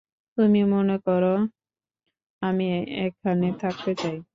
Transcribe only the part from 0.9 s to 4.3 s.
করো আমি এখানে থাকতে চাই?